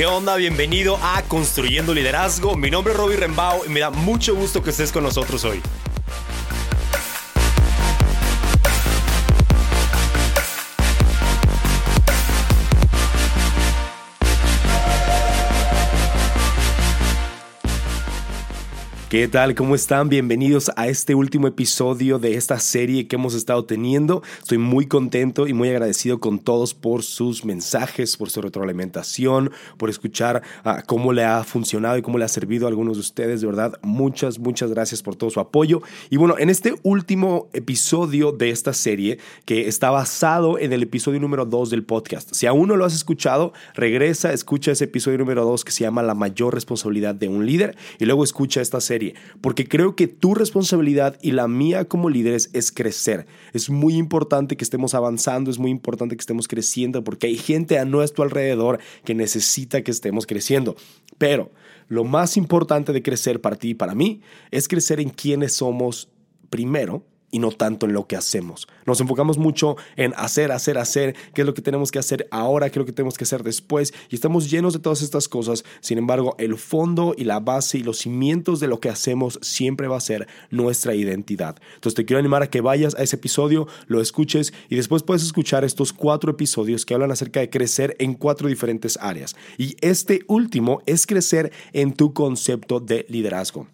[0.00, 0.36] ¿Qué onda?
[0.36, 2.56] Bienvenido a Construyendo Liderazgo.
[2.56, 5.60] Mi nombre es Robbie Rembao y me da mucho gusto que estés con nosotros hoy.
[19.10, 19.56] ¿Qué tal?
[19.56, 20.08] ¿Cómo están?
[20.08, 24.22] Bienvenidos a este último episodio de esta serie que hemos estado teniendo.
[24.38, 29.90] Estoy muy contento y muy agradecido con todos por sus mensajes, por su retroalimentación, por
[29.90, 33.40] escuchar ah, cómo le ha funcionado y cómo le ha servido a algunos de ustedes.
[33.40, 35.82] De verdad, muchas, muchas gracias por todo su apoyo.
[36.08, 41.18] Y bueno, en este último episodio de esta serie, que está basado en el episodio
[41.18, 45.44] número 2 del podcast, si aún no lo has escuchado, regresa, escucha ese episodio número
[45.44, 48.99] 2 que se llama La mayor responsabilidad de un líder y luego escucha esta serie
[49.40, 53.26] porque creo que tu responsabilidad y la mía como líderes es crecer.
[53.52, 57.78] Es muy importante que estemos avanzando, es muy importante que estemos creciendo, porque hay gente
[57.78, 60.76] a nuestro alrededor que necesita que estemos creciendo.
[61.18, 61.50] Pero
[61.88, 66.08] lo más importante de crecer para ti y para mí es crecer en quienes somos
[66.48, 68.68] primero y no tanto en lo que hacemos.
[68.86, 72.68] Nos enfocamos mucho en hacer, hacer, hacer, qué es lo que tenemos que hacer ahora,
[72.68, 75.64] qué es lo que tenemos que hacer después, y estamos llenos de todas estas cosas.
[75.80, 79.88] Sin embargo, el fondo y la base y los cimientos de lo que hacemos siempre
[79.88, 81.56] va a ser nuestra identidad.
[81.74, 85.22] Entonces te quiero animar a que vayas a ese episodio, lo escuches y después puedes
[85.22, 89.36] escuchar estos cuatro episodios que hablan acerca de crecer en cuatro diferentes áreas.
[89.58, 93.66] Y este último es crecer en tu concepto de liderazgo.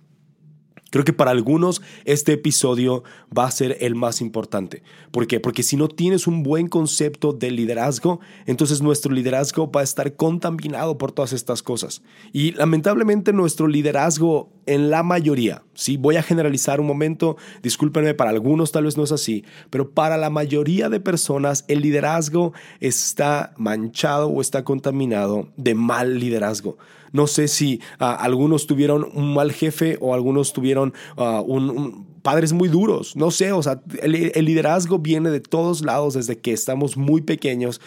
[0.96, 3.04] Creo que para algunos este episodio
[3.36, 4.82] va a ser el más importante.
[5.10, 5.40] ¿Por qué?
[5.40, 10.16] Porque si no tienes un buen concepto de liderazgo, entonces nuestro liderazgo va a estar
[10.16, 12.00] contaminado por todas estas cosas.
[12.32, 18.30] Y lamentablemente nuestro liderazgo en la mayoría, sí, voy a generalizar un momento, discúlpenme, para
[18.30, 23.52] algunos tal vez no es así, pero para la mayoría de personas el liderazgo está
[23.56, 26.76] manchado o está contaminado de mal liderazgo.
[27.12, 31.42] No sé si ah, algunos tuvieron un mal jefe o algunos tuvieron ah,
[32.22, 33.16] padres muy duros.
[33.16, 37.80] No sé, o sea, el, liderazgo viene de todos lados desde que estamos muy pequeños.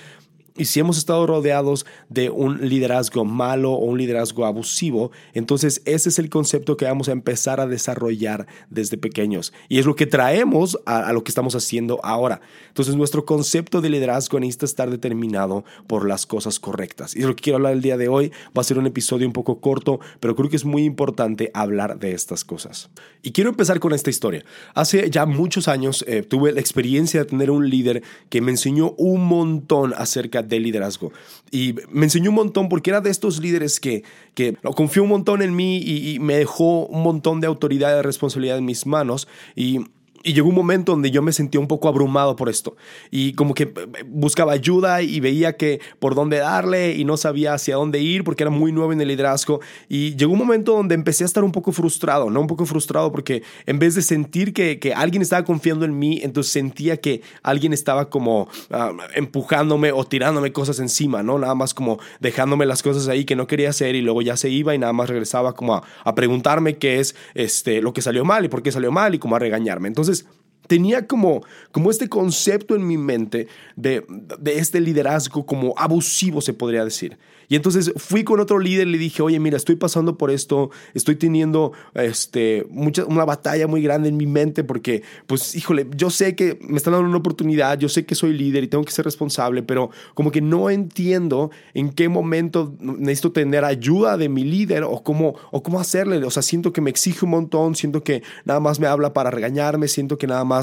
[0.60, 6.10] Y si hemos estado rodeados de un liderazgo malo o un liderazgo abusivo, entonces ese
[6.10, 9.54] es el concepto que vamos a empezar a desarrollar desde pequeños.
[9.70, 12.42] Y es lo que traemos a, lo que estamos haciendo ahora.
[12.68, 17.16] Entonces nuestro concepto de liderazgo necesita estar determinado por las cosas correctas.
[17.16, 18.34] Y es lo que quiero hablar el día de hoy.
[18.48, 22.00] Va a ser un episodio un poco corto, pero creo que es muy importante hablar
[22.00, 22.90] de estas cosas.
[23.24, 24.44] Y quiero empezar con esta historia.
[24.74, 28.92] Hace ya muchos años eh, tuve la experiencia de tener un líder que me enseñó
[28.98, 31.14] un montón acerca de de liderazgo.
[31.52, 35.42] Y me enseñó un montón porque era de estos líderes que, que confió un montón
[35.42, 39.28] en mí y, me dejó un montón de autoridad y responsabilidad en mis manos.
[39.56, 39.80] Y
[40.24, 42.76] y llegó un momento donde yo me sentía un poco abrumado por esto
[43.12, 47.54] y como que eh, buscaba ayuda y veía que por dónde darle y no sabía
[47.54, 50.96] hacia dónde ir porque era muy nuevo en el liderazgo y llegó un momento donde
[50.96, 52.42] empecé a estar un poco frustrado, ¿no?
[52.42, 56.20] Un poco frustrado porque en vez de sentir que, que alguien estaba confiando en mí,
[56.24, 61.40] entonces sentía que alguien estaba como ah, empujándome o tirándome cosas encima, ¿no?
[61.40, 64.50] Nada más como dejándome las cosas ahí que no quería hacer y luego ya se
[64.50, 68.26] iba y nada más regresaba como a, a preguntarme qué es este, lo que salió
[68.26, 69.88] mal y por qué salió mal y como a regañarme.
[69.88, 70.26] Entonces, entonces,
[70.70, 71.42] tenía como,
[71.72, 74.06] como este concepto en mi mente de,
[74.40, 77.18] de, este liderazgo como abusivo, se podría decir.
[77.52, 80.70] Y entonces fui con otro líder y le dije, oye, mira, estoy pasando por esto,
[80.94, 86.12] estoy teniendo este, mucha, una batalla muy grande en mi mente porque, pues, híjole, yo
[86.12, 88.92] sé que me están dando una oportunidad, yo sé que soy líder y tengo que
[88.92, 94.44] ser responsable, pero como que no entiendo en qué momento necesito tener ayuda de mi
[94.44, 96.24] líder o cómo, o cómo hacerle.
[96.24, 99.32] O sea, siento que me exige un montón, siento que nada más me habla para
[99.32, 100.59] regañarme, siento que nada más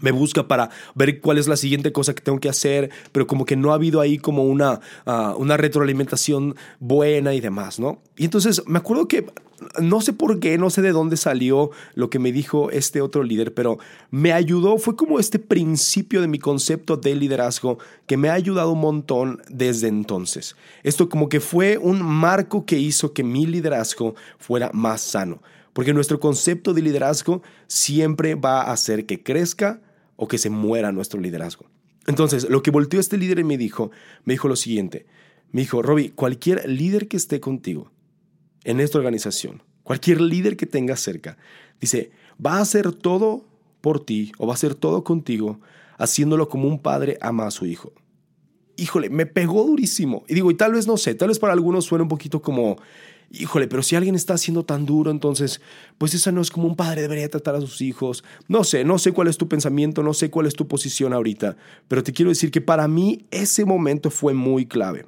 [0.00, 3.44] me busca para ver cuál es la siguiente cosa que tengo que hacer, pero como
[3.44, 8.02] que no ha habido ahí como una, ah, una retroalimentación buena y demás, ¿no?
[8.16, 9.26] Y entonces me acuerdo que
[9.78, 13.22] no sé por qué, no sé de dónde salió lo que me dijo este otro
[13.22, 13.78] líder, pero
[14.10, 18.72] me ayudó, fue como este principio de mi concepto de liderazgo que me ha ayudado
[18.72, 20.56] un montón desde entonces.
[20.82, 25.42] Esto como que fue un marco que hizo que mi liderazgo fuera más sano.
[25.72, 29.80] Porque nuestro concepto de liderazgo siempre va a hacer que crezca
[30.16, 31.66] o que se muera nuestro liderazgo.
[32.06, 33.90] Entonces, lo que volteó este líder y me dijo,
[34.24, 35.06] me dijo lo siguiente.
[35.52, 37.90] Me dijo, Robbie, cualquier líder que esté contigo
[38.64, 41.38] en esta organización, cualquier líder que tengas cerca,
[41.80, 42.10] dice,
[42.44, 43.44] va a hacer todo
[43.80, 45.60] por ti o va a hacer todo contigo,
[45.98, 47.92] haciéndolo como un padre ama a su hijo.
[48.76, 50.24] Híjole, me pegó durísimo.
[50.26, 52.76] Y digo, y tal vez no sé, tal vez para algunos suena un poquito como
[53.30, 55.60] híjole, pero si alguien está siendo tan duro, entonces,
[55.98, 58.24] pues esa no es como un padre debería tratar a sus hijos.
[58.48, 61.56] No sé, no sé cuál es tu pensamiento, no sé cuál es tu posición ahorita,
[61.88, 65.06] pero te quiero decir que para mí ese momento fue muy clave.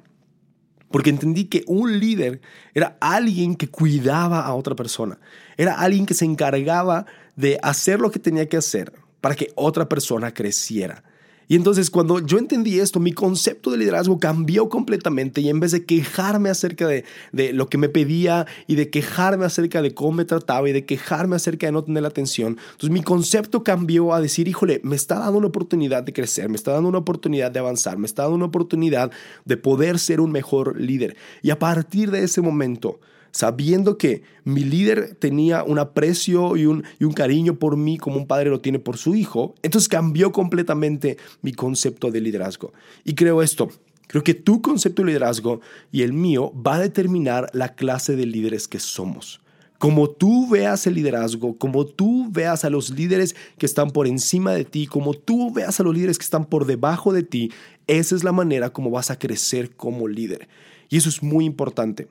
[0.93, 2.39] porque entendí que un líder
[2.75, 5.19] era alguien que cuidaba a otra persona,
[5.57, 9.89] era alguien que se encargaba de hacer lo que tenía que hacer para que otra
[9.89, 11.03] persona creciera.
[11.47, 15.71] Y entonces cuando yo entendí esto, mi concepto de liderazgo cambió completamente y en vez
[15.71, 20.13] de quejarme acerca de, de, lo que me pedía y de quejarme acerca de cómo
[20.13, 24.13] me trataba y de quejarme acerca de no tener la atención, entonces mi concepto cambió
[24.13, 27.51] a decir, híjole, me está dando una oportunidad de crecer, me está dando una oportunidad
[27.51, 29.11] de avanzar, me está dando una oportunidad
[29.45, 31.15] de poder ser un mejor líder.
[31.41, 32.99] Y a partir de ese momento,
[33.33, 38.17] sabiendo que mi líder tenía un aprecio y un, y un cariño por mí como
[38.17, 42.73] un padre lo tiene por su hijo, entonces cambió completamente mi concepto de liderazgo.
[43.03, 43.69] Y creo esto,
[44.07, 48.27] creo que tu concepto de liderazgo y el mío va a determinar la clase de
[48.27, 49.41] líderes que somos.
[49.79, 54.53] Como tú veas el liderazgo, como tú veas a los líderes que están por encima
[54.53, 57.51] de ti, como tú veas a los líderes que están por debajo de ti,
[57.87, 60.47] esa es la manera como vas a crecer como líder.
[60.89, 62.07] Y eso es muy importante.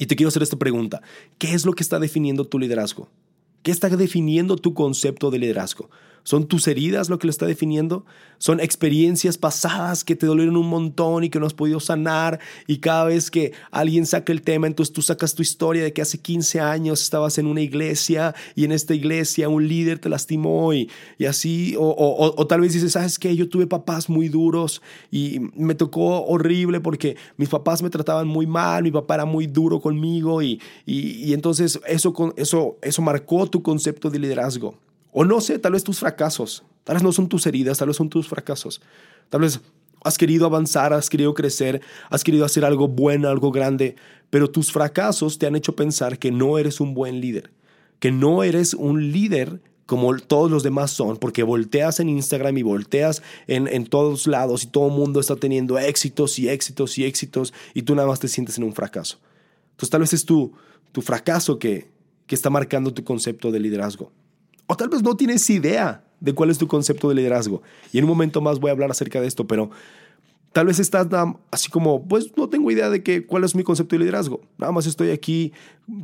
[0.00, 1.02] Y te quiero hacer esta pregunta.
[1.36, 3.10] ¿Qué es lo que está definiendo tu liderazgo?
[3.62, 5.90] ¿Qué está definiendo tu concepto de liderazgo?
[6.22, 8.04] ¿Son tus heridas lo que lo está definiendo?
[8.38, 12.40] ¿Son experiencias pasadas que te dolieron un montón y que no has podido sanar?
[12.66, 16.02] Y cada vez que alguien saca el tema, entonces tú sacas tu historia de que
[16.02, 20.72] hace 15 años estabas en una iglesia y en esta iglesia un líder te lastimó
[20.72, 21.74] y, y así.
[21.78, 23.36] O, o, o, tal vez dices, ¿sabes qué?
[23.36, 28.46] Yo tuve papás muy duros y me tocó horrible porque mis papás me trataban muy
[28.46, 33.46] mal, mi papá era muy duro conmigo y, y, y entonces eso, eso, eso marcó
[33.46, 34.74] tu concepto de liderazgo.
[35.12, 36.64] O no sé, tal vez tus fracasos.
[36.84, 38.80] Tal vez no son tus heridas, tal vez son tus fracasos.
[39.28, 39.60] Tal vez
[40.02, 43.96] has querido avanzar, has querido crecer, has querido hacer algo bueno, algo grande,
[44.30, 47.50] pero tus fracasos te han hecho pensar que no eres un buen líder,
[47.98, 52.62] que no eres un líder como todos los demás son, porque volteas en Instagram y
[52.62, 57.04] volteas en, en todos lados y todo el mundo está teniendo éxitos y éxitos y
[57.04, 59.18] éxitos y tú nada más te sientes en un fracaso.
[59.72, 60.52] Entonces tal vez es tu,
[60.92, 61.88] tu fracaso que,
[62.28, 64.12] que está marcando tu concepto de liderazgo.
[64.70, 67.60] O tal vez no tienes idea de cuál es tu concepto de liderazgo.
[67.92, 69.68] Y en un momento más voy a hablar acerca de esto, pero
[70.52, 71.08] tal vez estás
[71.50, 74.42] así como, pues no tengo idea de que, cuál es mi concepto de liderazgo.
[74.58, 75.52] Nada más estoy aquí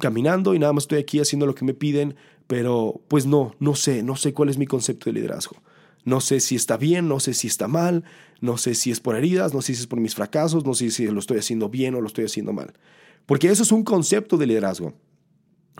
[0.01, 2.17] caminando y nada más estoy aquí haciendo lo que me piden,
[2.49, 5.59] pero pues no, no sé, no sé cuál es mi concepto de liderazgo.
[6.03, 8.03] No sé si está bien, no sé si está mal,
[8.41, 10.91] no sé si es por heridas, no sé si es por mis fracasos, no sé
[10.91, 12.73] si lo estoy haciendo bien o lo estoy haciendo mal.
[13.27, 14.93] Porque eso es un concepto de liderazgo.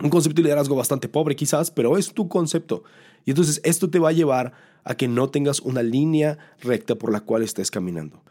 [0.01, 2.83] Un concepto de liderazgo bastante pobre quizás, pero es tu concepto.
[3.25, 4.53] Y entonces esto te va a llevar
[4.83, 8.23] a que no tengas una línea recta por la cual estés caminando.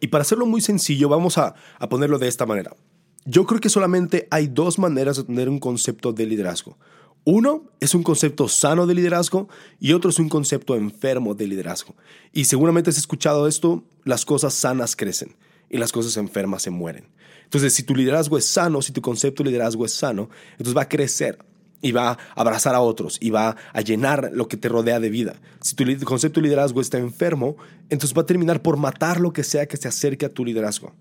[0.00, 2.76] Y para hacerlo muy sencillo, vamos a, a ponerlo de esta manera.
[3.24, 6.78] Yo creo que solamente hay dos maneras de tener un concepto de liderazgo.
[7.24, 9.48] Uno es un concepto sano de liderazgo
[9.80, 11.94] y otro es un concepto enfermo de liderazgo.
[12.32, 15.36] Y seguramente has escuchado esto, las cosas sanas crecen
[15.70, 17.04] y las cosas enfermas se mueren.
[17.44, 20.82] Entonces, si tu liderazgo es sano, si tu concepto de liderazgo es sano, entonces va
[20.82, 21.38] a crecer
[21.80, 25.10] y va a abrazar a otros y va a llenar lo que te rodea de
[25.10, 25.36] vida.
[25.60, 27.56] Si tu concepto de liderazgo está enfermo,
[27.88, 30.94] entonces va a terminar por matar lo que sea que se acerque a tu liderazgo.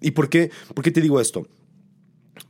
[0.00, 1.46] ¿Y por qué, por qué te digo esto?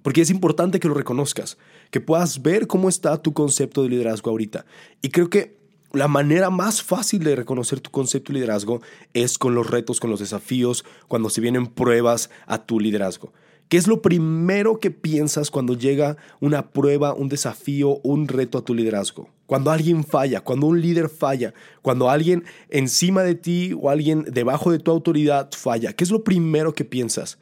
[0.02, 1.58] Porque es importante que lo reconozcas,
[1.90, 4.64] que puedas ver cómo está tu concepto de liderazgo ahorita.
[5.02, 5.63] Y creo que
[5.94, 8.80] la manera más fácil de reconocer tu concepto de liderazgo
[9.12, 13.32] es con los retos, con los desafíos, cuando se vienen pruebas a tu liderazgo.
[13.68, 18.64] ¿Qué es lo primero que piensas cuando llega una prueba, un desafío, un reto a
[18.64, 19.30] tu liderazgo?
[19.46, 24.70] Cuando alguien falla, cuando un líder falla, cuando alguien encima de ti o alguien debajo
[24.70, 27.38] de tu autoridad falla, ¿qué es lo primero que piensas?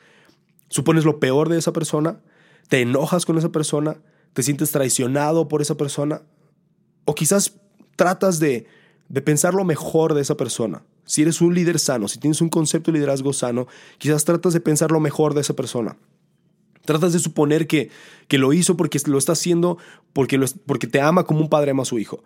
[0.68, 2.20] ¿Supones lo peor de esa persona?
[2.68, 4.00] ¿Te enojas con esa persona?
[4.32, 6.22] ¿Te sientes traicionado por esa persona?
[7.04, 7.61] O quizás
[7.96, 8.66] tratas de,
[9.08, 10.82] de pensar lo mejor de esa persona.
[11.04, 13.66] Si eres un líder sano, si tienes un concepto de liderazgo sano,
[13.98, 15.96] quizás tratas de pensar lo mejor de esa persona.
[16.84, 17.90] Tratas de suponer que,
[18.28, 19.78] que lo hizo porque lo está haciendo
[20.12, 22.24] porque, lo, porque te ama como un padre ama a su hijo,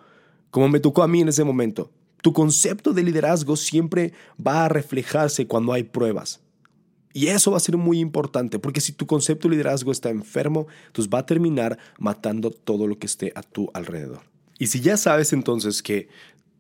[0.51, 1.91] como me tocó a mí en ese momento.
[2.23, 4.13] Tu concepto de liderazgo siempre
[4.45, 6.41] va a reflejarse cuando hay pruebas.
[7.13, 10.67] Y eso va a ser muy importante, porque si tu concepto de liderazgo está enfermo,
[10.89, 14.21] entonces va a terminar matando todo lo que esté a tu alrededor.
[14.59, 16.09] Y si ya sabes entonces que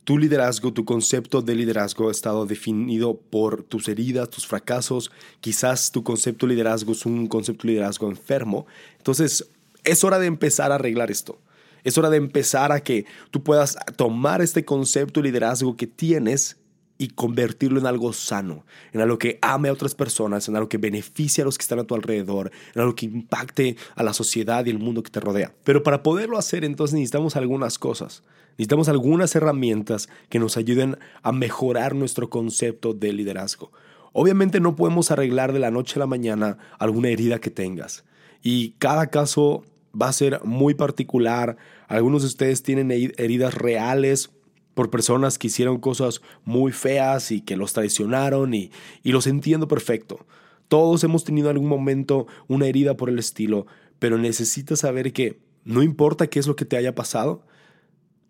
[0.04, 5.10] tu liderazgo, tu concepto de liderazgo ha estado definido por tus heridas, tus fracasos,
[5.40, 8.66] quizás tu concepto de liderazgo es un concepto de liderazgo enfermo,
[8.98, 9.48] entonces
[9.82, 11.40] es hora de empezar a arreglar esto.
[11.82, 16.56] Es hora de empezar a que tú puedas tomar este concepto de liderazgo que tienes
[16.98, 20.78] y convertirlo en algo sano, en algo que ame a otras personas, en algo que
[20.78, 24.64] beneficie a los que están a tu alrededor, en algo que impacte a la sociedad
[24.66, 25.52] y el mundo que te rodea.
[25.64, 28.22] Pero para poderlo hacer entonces necesitamos algunas cosas.
[28.52, 33.70] Necesitamos algunas herramientas que nos ayuden a mejorar nuestro concepto de liderazgo.
[34.12, 38.04] Obviamente no podemos arreglar de la noche a la mañana alguna herida que tengas.
[38.42, 39.62] Y cada caso
[40.00, 41.58] va a ser muy particular.
[41.86, 44.30] Algunos de ustedes tienen heridas reales
[44.76, 48.70] por personas que hicieron cosas muy feas y que los traicionaron y,
[49.02, 50.26] y los entiendo perfecto.
[50.68, 53.66] Todos hemos tenido en algún momento una herida por el estilo,
[53.98, 57.46] pero necesitas saber que no importa qué es lo que te haya pasado,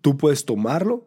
[0.02, 1.04] tú puedes tomarlo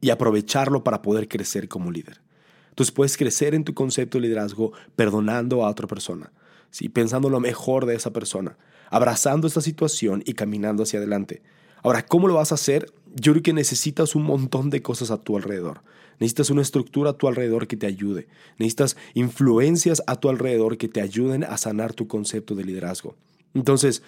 [0.00, 2.22] y aprovecharlo para poder crecer como líder.
[2.70, 6.32] Entonces puedes crecer en tu concepto de liderazgo perdonando a otra persona,
[6.70, 6.88] ¿sí?
[6.88, 8.56] pensando lo mejor de esa persona,
[8.88, 11.42] abrazando esta situación y caminando hacia adelante.
[11.82, 12.90] Ahora, ¿cómo lo vas a hacer?
[13.14, 15.82] Yo creo que necesitas un montón de cosas a tu alrededor.
[16.18, 18.28] Necesitas una estructura a tu alrededor que te ayude.
[18.58, 23.16] Necesitas influencias a tu alrededor que te ayuden a sanar tu concepto de liderazgo.
[23.54, 24.02] Entonces,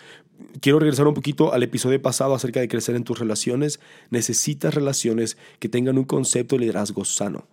[0.60, 3.80] quiero regresar un poquito al episodio pasado acerca de crecer en tus relaciones.
[4.10, 7.46] Necesitas relaciones que tengan un concepto de liderazgo sano.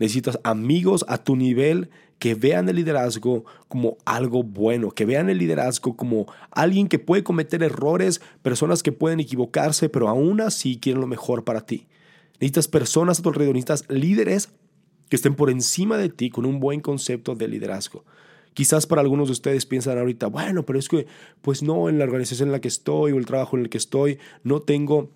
[0.00, 5.38] Necesitas amigos a tu nivel que vean el liderazgo como algo bueno, que vean el
[5.38, 11.00] liderazgo como alguien que puede cometer errores, personas que pueden equivocarse, pero aún así quieren
[11.00, 11.86] lo mejor para ti.
[12.34, 14.48] Necesitas personas a tu alrededor, necesitas líderes
[15.10, 18.04] que estén por encima de ti con un buen concepto de liderazgo.
[18.54, 21.06] Quizás para algunos de ustedes piensan ahorita, bueno, pero es que,
[21.42, 23.78] pues no, en la organización en la que estoy o el trabajo en el que
[23.78, 25.10] estoy, no tengo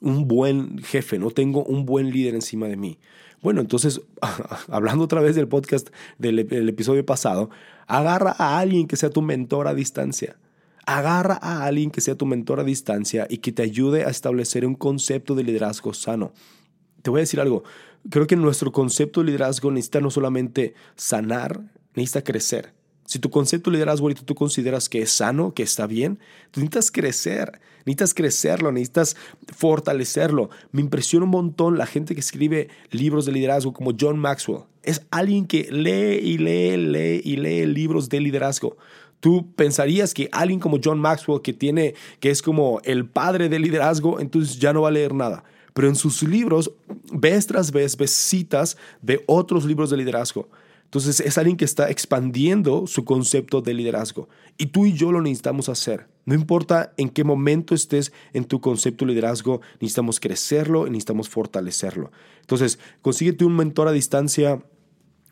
[0.00, 2.98] un buen jefe, no tengo un buen líder encima de mí.
[3.42, 4.00] Bueno, entonces,
[4.68, 7.50] hablando otra vez del podcast del, episodio pasado,
[7.86, 10.36] agarra a alguien que sea tu mentor a distancia.
[10.86, 14.66] Agarra a alguien que sea tu mentor a distancia y que te ayude a establecer
[14.66, 16.32] un concepto de liderazgo sano.
[17.02, 17.64] Te voy a decir algo,
[18.10, 21.60] creo que nuestro concepto de liderazgo necesita no solamente sanar,
[21.94, 22.74] necesita crecer.
[23.10, 26.20] Si tu concepto de liderazgo ahorita tú consideras que es sano, que está bien,
[26.52, 29.16] tú necesitas crecer, necesitas crecerlo, necesitas
[29.48, 30.48] fortalecerlo.
[30.70, 34.62] Me impresiona un montón la gente que escribe libros de liderazgo como John Maxwell.
[34.84, 38.76] Es alguien que lee y lee, lee y lee libros de liderazgo.
[39.18, 43.62] Tú pensarías que alguien como John Maxwell, que tiene, que es como el padre del
[43.62, 45.42] liderazgo, entonces ya no va a leer nada.
[45.74, 46.70] Pero en sus libros,
[47.10, 50.48] vez tras vez, ves citas de otros libros de liderazgo.
[50.90, 54.28] Entonces es alguien que está expandiendo su concepto de liderazgo.
[54.58, 56.08] Y tú y yo lo necesitamos hacer.
[56.24, 61.28] No importa en qué momento estés en tu concepto de liderazgo, necesitamos crecerlo y necesitamos
[61.28, 62.10] fortalecerlo.
[62.40, 64.64] Entonces, consíguete un mentor a distancia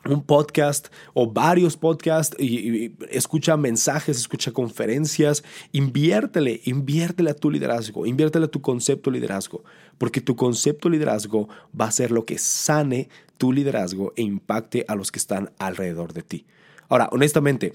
[0.08, 8.06] un podcast o varios podcasts y, escucha mensajes, escucha conferencias, inviértele, inviértele a tu liderazgo,
[8.06, 9.62] inviértele a tu concepto de liderazgo,
[9.98, 11.48] porque tu concepto de liderazgo
[11.78, 16.12] va a ser lo que sane tu liderazgo e impacte a los que están alrededor
[16.12, 16.46] de ti.
[16.88, 17.72] Ahora, honestamente,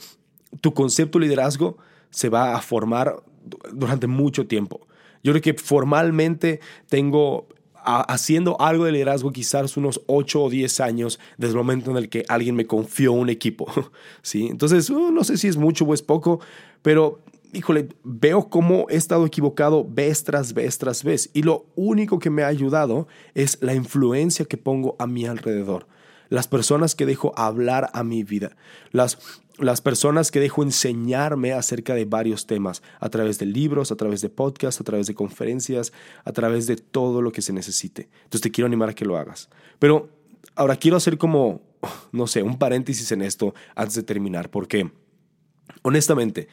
[0.59, 1.77] tu concepto de liderazgo
[2.09, 3.23] se va a formar
[3.71, 4.87] durante mucho tiempo.
[5.23, 6.59] Yo creo que formalmente
[6.89, 7.47] tengo
[7.83, 12.09] haciendo algo de liderazgo quizás unos 8 o 10 años desde el momento en el
[12.09, 13.67] que alguien me confió un equipo.
[14.21, 14.47] ¿sí?
[14.47, 16.39] Entonces, uh, no sé si es mucho o es poco,
[16.81, 17.19] pero
[17.53, 21.29] híjole, veo cómo he estado equivocado vez tras vez tras vez.
[21.33, 25.87] Y lo único que me ha ayudado es la influencia que pongo a mi alrededor.
[26.33, 28.57] Las personas que dejo hablar a mi vida.
[28.89, 29.19] Las
[29.59, 34.21] las personas que dejo enseñarme acerca de varios temas, a través de libros, a través
[34.21, 35.93] de podcasts, a través de conferencias,
[36.25, 38.09] a través de todo lo que se necesite.
[38.23, 39.51] Entonces te quiero animar a que lo hagas.
[39.77, 40.09] Pero
[40.55, 41.61] ahora quiero hacer como,
[42.11, 44.89] no sé, un paréntesis en esto antes de terminar, porque
[45.83, 46.47] honestamente,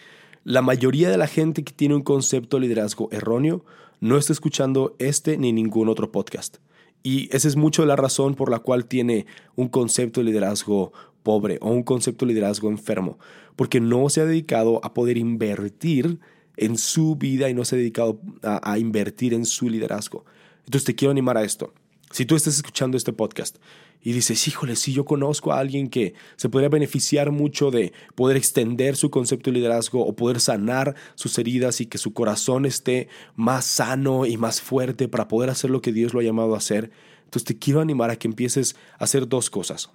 [0.44, 3.64] la mayoría de la gente que tiene un concepto de liderazgo erróneo
[4.00, 6.58] no está escuchando este ni ningún otro podcast.
[7.02, 9.26] Y esa es mucho la razón por la cual tiene
[9.56, 10.92] un concepto de liderazgo
[11.22, 13.18] pobre o un concepto de liderazgo enfermo,
[13.56, 16.18] porque no se ha dedicado a poder invertir
[16.56, 20.24] en su vida y no se ha dedicado a, invertir en su liderazgo.
[20.64, 21.72] Entonces te quiero animar a esto.
[22.10, 23.58] Si tú estás escuchando este podcast
[24.02, 28.36] y dices, híjole, si yo conozco a alguien que se podría beneficiar mucho de poder
[28.36, 33.08] extender su concepto de liderazgo o poder sanar sus heridas y que su corazón esté
[33.36, 36.58] más sano y más fuerte para poder hacer lo que Dios lo ha llamado a
[36.58, 36.90] hacer,
[37.24, 39.90] entonces te quiero animar a que empieces a hacer dos cosas.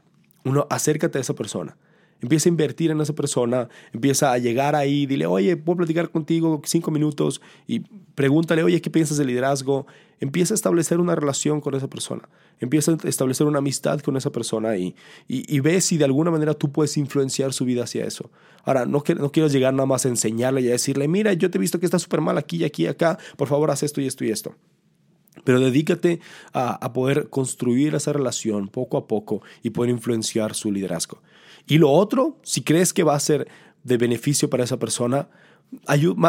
[0.46, 1.76] Uno, acércate a esa persona.
[2.26, 6.60] Empieza a invertir en esa persona, empieza a llegar ahí, dile, oye, puedo platicar contigo
[6.66, 7.82] cinco minutos y
[8.16, 9.86] pregúntale, oye, ¿qué piensas de liderazgo?
[10.20, 12.28] Empieza a establecer una relación con esa persona,
[12.60, 14.96] empieza a establecer una amistad con esa persona y,
[15.28, 18.32] y, ve si de alguna manera tú puedes influenciar su vida hacia eso.
[18.64, 21.60] Ahora, no, no quiero llegar nada más a enseñarle y a decirle, mira, yo te
[21.60, 24.02] he visto que estás súper mal aquí y aquí y acá, por favor, haz esto
[24.02, 24.56] y esto y esto.
[25.44, 26.22] Pero dedícate
[26.54, 31.22] a, poder construir esa relación poco a poco y poder influenciar su liderazgo.
[31.68, 33.48] Y lo otro, si crees que va a ser
[33.84, 35.30] de beneficio para esa persona,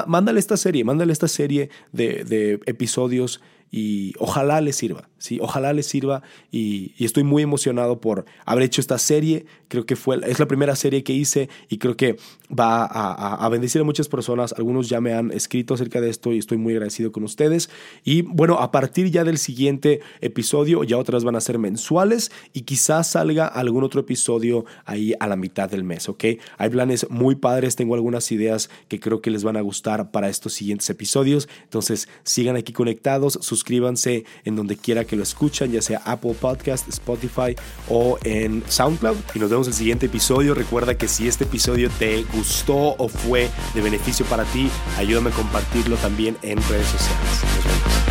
[0.06, 3.40] mándale esta serie, mándale esta serie de, episodios
[3.70, 5.38] y ojalá les sirva, ¿sí?
[5.40, 9.46] Ojalá les sirva y, estoy muy emocionado por haber hecho esta serie.
[9.68, 12.16] Creo que fue, es la primera serie que hice y creo que
[12.50, 14.52] va a, bendecir a muchas personas.
[14.52, 17.70] Algunos ya me han escrito acerca de esto y estoy muy agradecido con ustedes.
[18.04, 22.62] Y bueno, a partir ya del siguiente episodio, ya otras van a ser mensuales y
[22.62, 26.24] quizás salga algún otro episodio ahí a la mitad del mes, ¿ok?
[26.58, 30.28] Hay planes muy padres, tengo algunas ideas que creo que les van a gustar para
[30.28, 31.48] estos siguientes episodios.
[31.64, 37.56] Entonces, sigan aquí conectados suscríbanse en donde quiera lo escuchan, ya sea Apple Podcast, Spotify
[37.88, 39.16] o en SoundCloud.
[39.34, 40.54] Y nos vemos en el siguiente episodio.
[40.54, 45.32] Recuerda que si este episodio te gustó o fue de beneficio para ti, ayúdame a
[45.32, 48.05] compartirlo también en redes sociales.